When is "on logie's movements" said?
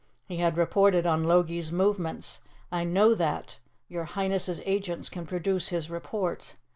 1.05-2.41